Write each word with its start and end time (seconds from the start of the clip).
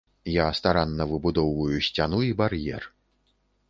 Я 0.43 0.47
старанна 0.59 1.05
выбудоўваю 1.13 1.77
сцяну 1.91 2.25
і 2.33 2.37
бар'ер. 2.43 2.93